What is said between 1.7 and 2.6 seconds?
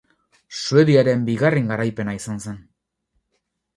garaipena izan zen.